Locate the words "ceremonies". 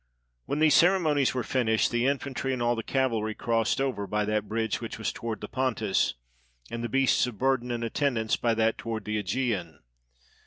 0.73-1.35